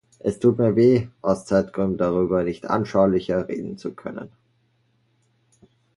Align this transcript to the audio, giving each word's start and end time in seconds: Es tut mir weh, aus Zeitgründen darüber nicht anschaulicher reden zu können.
Es 0.29 0.39
tut 0.39 0.57
mir 0.57 0.75
weh, 0.75 1.09
aus 1.21 1.45
Zeitgründen 1.45 1.99
darüber 1.99 2.41
nicht 2.41 2.67
anschaulicher 2.67 3.47
reden 3.47 3.77
zu 3.77 3.93
können. 3.93 4.29